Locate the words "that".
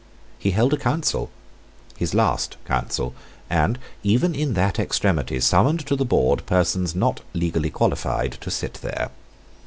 4.55-4.79